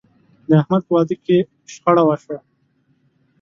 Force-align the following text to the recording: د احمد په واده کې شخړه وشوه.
د 0.47 0.49
احمد 0.61 0.81
په 0.87 0.91
واده 0.95 1.15
کې 1.25 1.37
شخړه 1.73 2.03
وشوه. 2.05 2.37